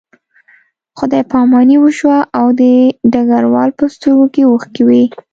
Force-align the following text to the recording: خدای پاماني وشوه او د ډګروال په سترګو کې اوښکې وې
خدای 0.99 1.23
پاماني 1.31 1.75
وشوه 1.79 2.17
او 2.39 2.45
د 2.59 2.61
ډګروال 3.13 3.69
په 3.77 3.83
سترګو 3.95 4.25
کې 4.33 4.41
اوښکې 4.45 4.81
وې 4.87 5.03